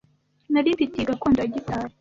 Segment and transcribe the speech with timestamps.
[0.51, 1.89] Nari mfite iyi gakondo ya gitari.